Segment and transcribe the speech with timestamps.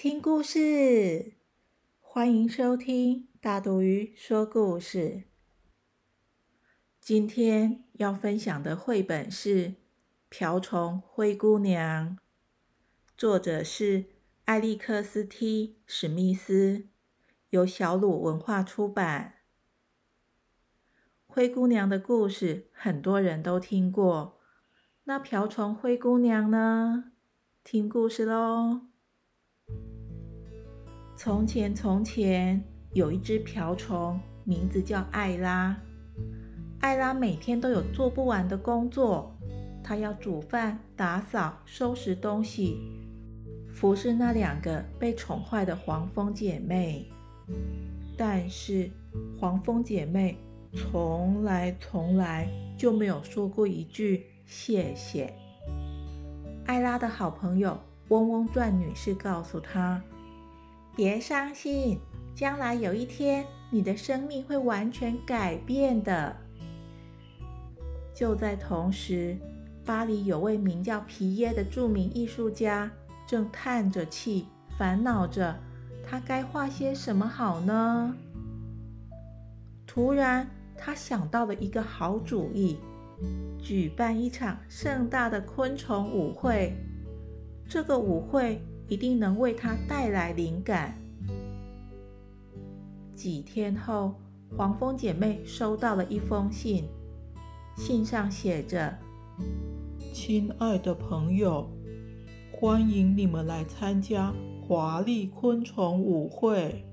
[0.00, 1.32] 听故事！
[1.98, 5.24] 欢迎收听大肚鱼说故事。
[7.00, 9.70] 今天要分享的绘本是
[10.28, 12.16] 《瓢虫灰姑娘》，
[13.16, 14.04] 作者是
[14.44, 16.86] 艾利克斯 ·T· 史密斯，
[17.50, 19.38] 由小鲁文化出版。
[21.26, 24.38] 灰姑娘的故事很多人都听过，
[25.02, 27.10] 那瓢虫灰姑娘呢？
[27.64, 28.82] 听故事喽！
[31.20, 35.76] 从前，从前有一只瓢虫，名字叫艾拉。
[36.78, 39.36] 艾拉每天都有做不完的工作，
[39.82, 42.78] 她要煮饭、打扫、收拾东西，
[43.68, 47.10] 服侍那两个被宠坏的黄蜂姐妹。
[48.16, 48.88] 但是，
[49.40, 50.38] 黄蜂姐妹
[50.72, 55.34] 从来从来就没有说过一句谢谢。
[56.64, 57.76] 艾拉的好朋友
[58.06, 60.00] 嗡嗡转女士告诉她
[60.98, 61.96] ：“别伤心，
[62.34, 66.34] 将来有一天，你的生命会完全改变的。”
[68.12, 69.36] 就在同时，
[69.84, 72.90] 巴黎有位名叫皮耶的著名艺术家
[73.28, 75.56] 正叹着气，烦恼着
[76.04, 78.12] 他该画些什么好呢？
[79.86, 82.76] 突然，他想到了一个好主意。
[83.62, 86.74] 举办一场盛大的昆虫舞会，
[87.68, 90.96] 这个舞会一定能为他带来灵感。
[93.14, 94.14] 几天后，
[94.56, 96.88] 黄蜂姐妹收到了一封信，
[97.76, 98.96] 信上写着
[100.14, 101.68] ：“亲爱的朋友，
[102.52, 104.32] 欢迎你们来参加
[104.62, 106.84] 华丽昆虫舞会。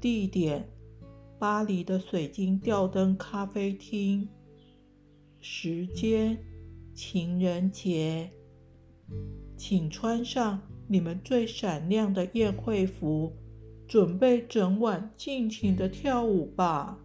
[0.00, 0.68] 地点：
[1.38, 4.28] 巴黎的水晶吊灯咖啡厅。”
[5.40, 6.36] 时间：
[6.94, 8.30] 情人节，
[9.56, 13.32] 请穿上你们最闪亮的宴会服，
[13.88, 16.98] 准备整晚尽情的跳舞吧。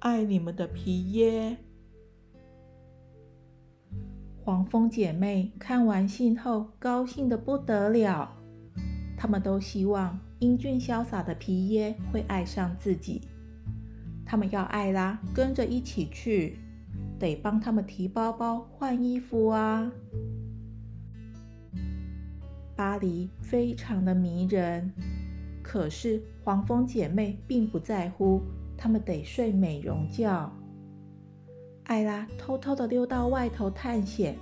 [0.00, 1.56] 爱你们的皮耶。
[4.44, 8.36] 黄蜂姐妹看完信后，高兴的不得了。
[9.16, 13.22] 她们都希望英俊潇洒的皮耶会爱上自己。
[14.26, 16.58] 他们要艾拉跟着一起去。
[17.18, 19.90] 得帮他们提包包、换衣服啊！
[22.78, 24.92] 巴黎非常的迷人，
[25.64, 28.40] 可是黄蜂姐妹并不在乎，
[28.76, 30.48] 她们得睡美容觉。
[31.86, 34.38] 艾拉偷偷的溜到外头探险，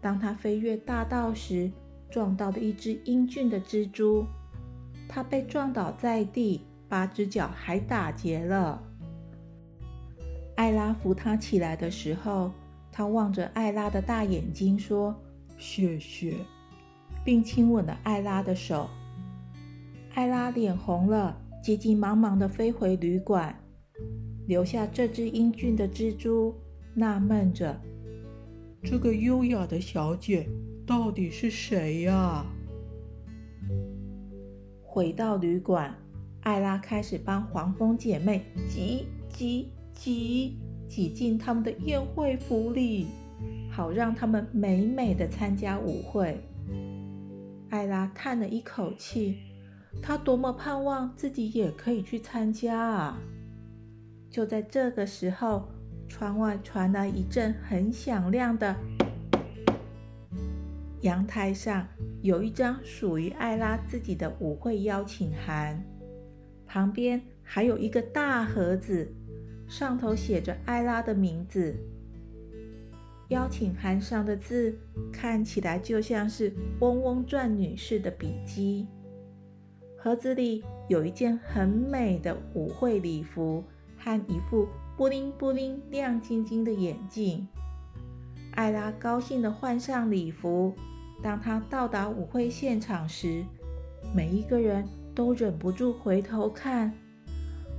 [0.00, 1.70] 当她飞越大道时，
[2.10, 4.26] 撞到了一只英俊的蜘蛛，
[5.08, 8.82] 她被撞倒在地，八只脚还打结了。
[10.56, 12.50] 艾拉扶她起来的时候，
[12.90, 15.14] 她望着艾拉的大眼睛说
[15.56, 16.34] ：“谢谢，
[17.24, 18.88] 并亲吻了艾拉的手。
[20.14, 23.58] 艾拉脸红了，急急忙忙地飞回旅馆，
[24.46, 26.54] 留下这只英俊的蜘蛛，
[26.94, 27.80] 纳闷着：
[28.82, 30.48] 这个优雅的小姐
[30.86, 32.44] 到底是谁呀？
[34.82, 35.94] 回到旅馆，
[36.42, 39.68] 艾拉开始帮黄蜂姐妹挤挤。
[39.92, 40.56] 挤
[40.88, 43.08] 挤进他们的宴会服里，
[43.70, 46.40] 好让他们美美的参加舞会。
[47.70, 49.38] 艾拉叹了一口气，
[50.02, 53.18] 她多么盼望自己也可以去参加啊！
[54.28, 55.68] 就在这个时候，
[56.08, 58.76] 窗外传来一阵很响亮的。
[61.02, 61.86] 阳台上
[62.22, 65.82] 有一张属于艾拉自己的舞会邀请函，
[66.66, 69.14] 旁边还有一个大盒子。
[69.68, 71.76] 上头写着艾拉的名字，
[73.30, 74.76] 邀请函上的字
[75.12, 78.86] 看起来就像是嗡嗡转女士的笔迹。
[79.96, 83.62] 盒子里有一件很美的舞会礼服
[83.98, 84.66] 和一副
[84.96, 87.46] 布灵布灵亮晶晶的眼镜。
[88.52, 90.74] 艾拉高兴地换上礼服。
[91.22, 93.44] 当她到达舞会现场时，
[94.14, 96.92] 每一个人都忍不住回头看。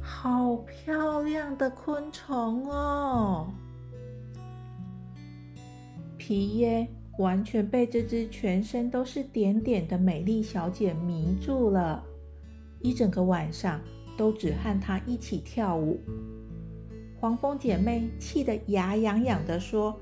[0.00, 3.50] 好漂亮的昆虫哦！
[6.30, 6.86] 皮耶
[7.18, 12.04] 完全被这只全身都是点点的美丽小姐迷住了，
[12.80, 13.80] 一整个晚上
[14.16, 15.98] 都只和她一起跳舞。
[17.18, 19.98] 黄蜂姐妹气得牙痒痒地说：“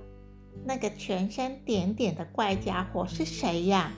[0.67, 3.91] 那个全身点点的怪家伙是谁呀？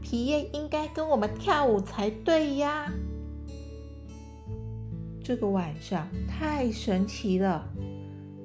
[0.00, 2.90] 皮耶应该跟我们跳舞才对呀！”
[5.22, 7.68] 这个晚上太神奇了，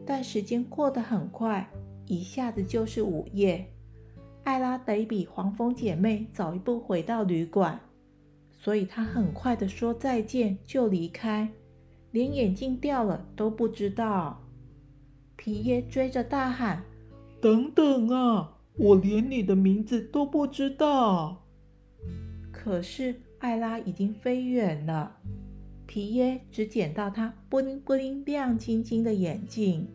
[0.06, 1.72] 但时间过得很快，
[2.12, 3.66] 一下子就是午夜。
[4.44, 7.80] 艾拉得比黄蜂姐妹早一步回到旅馆，
[8.52, 11.50] 所以她很快的说再见就离开，
[12.12, 14.42] 连眼镜掉了都不知道。
[15.38, 16.84] 皮耶追着大喊
[17.42, 21.46] ：“等等啊，我连你的名字都不知道！”
[22.52, 25.18] 可是艾拉已经飞远了。
[25.86, 29.88] 皮耶只捡到她布灵布灵亮晶晶的眼镜。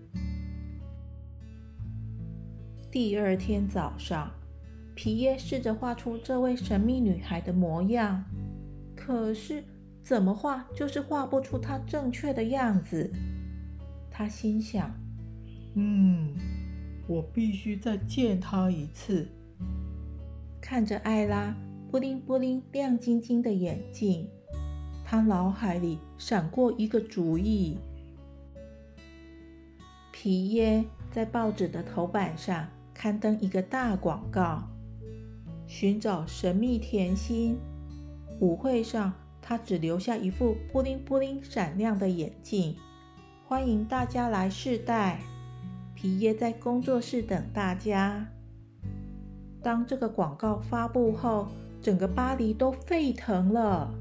[2.97, 4.31] 第二天早上，
[4.95, 8.25] 皮耶试着画出这位神秘女孩的模样，
[8.97, 9.63] 可是
[10.03, 13.13] 怎么画就是画不出她正确的样子。
[14.11, 14.91] 他心想
[15.77, 16.35] ：“嗯，
[17.07, 19.29] 我必须再见她一次。”
[20.59, 21.55] 看着艾拉
[21.91, 24.27] 布灵布灵亮晶晶的眼睛。
[25.05, 27.77] 他脑海里闪过一个主意。
[30.11, 32.67] 皮耶在报纸的头版上
[32.97, 34.63] 刊登一个大广告，
[35.67, 37.59] 寻找神秘甜心。
[38.41, 39.13] 舞会上，
[39.43, 42.75] 他只留下一副布灵布灵闪亮的眼镜，
[43.47, 45.21] 欢迎大家来试戴。
[45.95, 48.27] 皮耶在工作室等大家。
[49.63, 51.49] 当这个广告发布后，
[51.83, 53.93] 整个巴黎都沸腾了。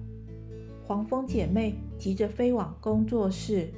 [0.85, 3.69] 黄蜂姐妹急着飞往工作室，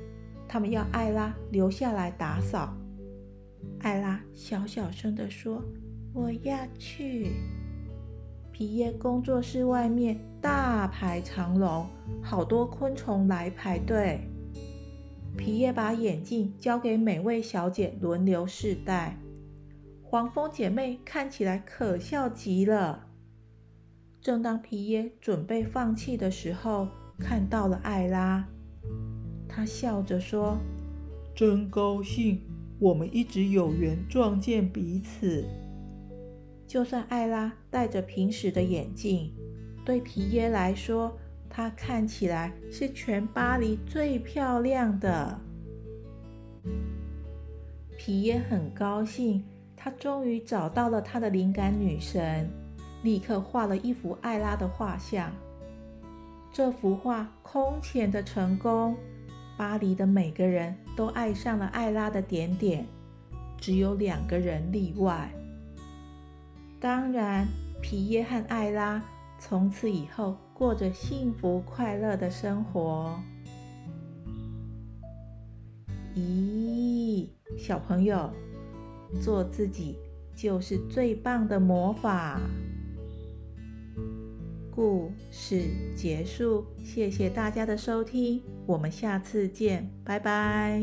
[0.48, 2.72] 她们要艾拉留下来打扫。
[3.80, 5.64] 艾拉小小声地说
[6.14, 7.32] ：“我要去。”
[8.52, 11.86] 皮耶工作室外面大排长龙，
[12.24, 14.20] 好多昆虫来排队。
[15.38, 19.16] 皮耶把眼镜交给每位小姐轮流试戴。
[20.02, 23.08] 黄蜂姐妹看起来可笑极了。
[24.20, 26.88] 正当皮耶准备放弃的时候，
[27.20, 28.48] 看到了艾拉，
[29.48, 30.58] 他笑着说
[31.36, 32.42] ：“真高兴，
[32.80, 35.46] 我们一直有缘撞见彼此。”
[36.68, 39.34] 就算艾拉戴着平时的眼镜，
[39.86, 41.18] 对皮耶来说，
[41.50, 45.40] 她看起来是全巴黎最漂亮的。
[47.98, 49.44] 皮耶很高兴，
[49.76, 52.50] 他终于找到了他的灵感女神。
[53.04, 55.32] 立刻画了一幅艾拉的画像。
[56.52, 58.96] 这幅画空前的成功，
[59.58, 62.86] 巴黎的每个人都爱上了艾拉的点点，
[63.58, 65.32] 只有两个人例外。
[66.80, 67.48] 当然，
[67.82, 69.04] 皮耶和艾拉
[69.40, 73.20] 从此以后过着幸福快乐的生活。
[76.16, 77.28] 咦，
[77.58, 78.32] 小朋友，
[79.20, 79.98] 做自己
[80.36, 82.40] 就是最棒的魔法。
[84.78, 85.64] 故事
[85.96, 90.80] 结束，谢谢大家的收听，我们下次见，拜拜。